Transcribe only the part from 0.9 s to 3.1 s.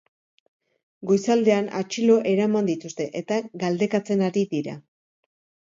Goizaldean atxilo eraman dituzte